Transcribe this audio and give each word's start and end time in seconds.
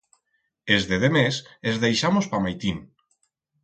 Es 0.77 0.87
de 0.93 0.97
demés 1.03 1.37
es 1.73 1.79
deixamos 1.87 2.35
pa 2.35 2.45
maitín. 2.49 2.85